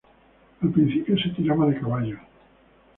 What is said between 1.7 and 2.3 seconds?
caballos.